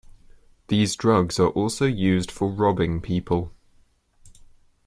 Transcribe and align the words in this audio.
These 0.67 0.95
drugs 0.95 1.39
are 1.39 1.49
also 1.49 1.85
used 1.85 2.31
for 2.31 2.49
robbing 2.49 3.01
people. 3.01 3.51